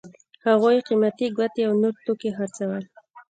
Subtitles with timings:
[0.47, 2.83] هغوی قیمتي ګوتې او نور توکي خرڅول.